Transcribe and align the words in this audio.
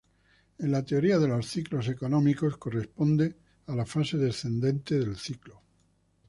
En 0.57 0.71
la 0.71 0.83
teoría 0.83 1.19
de 1.19 1.27
los 1.27 1.45
ciclos 1.45 1.87
económicos, 1.87 2.57
corresponde 2.57 3.37
a 3.67 3.75
la 3.75 3.85
fase 3.85 4.17
descendente 4.17 4.97
del 4.97 5.15
ciclo. 5.15 5.61